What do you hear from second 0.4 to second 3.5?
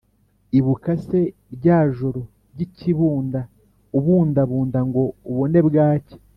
Ibuka se rya joro ry’ikibunda